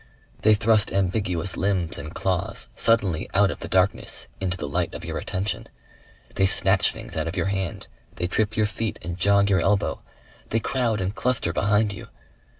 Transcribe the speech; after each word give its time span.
They 0.41 0.55
thrust 0.55 0.91
ambiguous 0.91 1.55
limbs 1.55 1.99
and 1.99 2.11
claws 2.11 2.69
suddenly 2.75 3.29
out 3.35 3.51
of 3.51 3.59
the 3.59 3.67
darkness 3.67 4.27
into 4.39 4.57
the 4.57 4.67
light 4.67 4.95
of 4.95 5.05
your 5.05 5.19
attention. 5.19 5.67
They 6.33 6.47
snatch 6.47 6.91
things 6.91 7.15
out 7.15 7.27
of 7.27 7.37
your 7.37 7.45
hand, 7.53 7.87
they 8.15 8.25
trip 8.25 8.57
your 8.57 8.65
feet 8.65 8.97
and 9.03 9.15
jog 9.19 9.47
your 9.51 9.61
elbow. 9.61 10.01
They 10.49 10.59
crowd 10.59 11.01
and 11.01 11.13
cluster 11.13 11.53
behind 11.53 11.93
you. 11.93 12.07